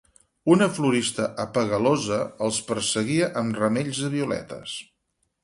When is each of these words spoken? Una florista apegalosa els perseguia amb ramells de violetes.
Una 0.53 0.67
florista 0.77 1.27
apegalosa 1.43 2.17
els 2.47 2.59
perseguia 2.71 3.29
amb 3.43 3.61
ramells 3.61 4.03
de 4.07 4.11
violetes. 4.17 4.75